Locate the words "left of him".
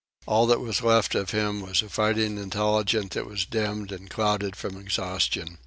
0.81-1.61